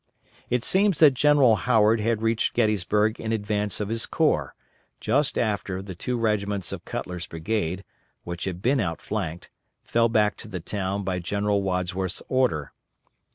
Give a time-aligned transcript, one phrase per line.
[0.49, 4.55] It seems that General Howard had reached Gettysburg in advance of his corps,
[4.99, 7.83] just after the two regiments of Cutler's brigade,
[8.23, 9.51] which had been outflanked,
[9.83, 12.73] fell back to the town by General Wadsworth's order.